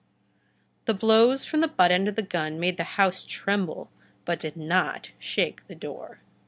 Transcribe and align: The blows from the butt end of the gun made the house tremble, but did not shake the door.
The 0.85 0.95
blows 0.95 1.45
from 1.45 1.61
the 1.61 1.67
butt 1.67 1.91
end 1.91 2.07
of 2.07 2.15
the 2.15 2.23
gun 2.23 2.59
made 2.59 2.77
the 2.77 2.83
house 2.97 3.21
tremble, 3.23 3.91
but 4.25 4.39
did 4.39 4.57
not 4.57 5.11
shake 5.19 5.61
the 5.67 5.75
door. 5.75 6.21